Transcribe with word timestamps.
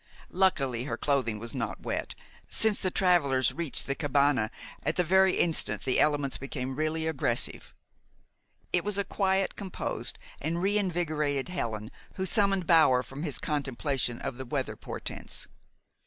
Luckily 0.31 0.85
her 0.85 0.97
clothing 0.97 1.37
was 1.37 1.53
not 1.53 1.81
wet, 1.81 2.15
since 2.49 2.81
the 2.81 2.89
travelers 2.89 3.53
reached 3.53 3.85
the 3.85 3.93
cabane 3.93 4.49
at 4.81 4.95
the 4.95 5.03
very 5.03 5.35
instant 5.35 5.83
the 5.83 5.99
elements 5.99 6.39
became 6.39 6.75
really 6.75 7.05
aggressive. 7.05 7.75
It 8.73 8.83
was 8.83 8.97
a 8.97 9.03
quite 9.03 9.55
composed 9.55 10.17
and 10.41 10.59
reinvigorated 10.59 11.49
Helen 11.49 11.91
who 12.15 12.25
summoned 12.25 12.65
Bower 12.65 13.03
from 13.03 13.21
his 13.21 13.37
contemplation 13.37 14.19
of 14.19 14.37
the 14.37 14.45
weather 14.45 14.75
portents. 14.75 15.47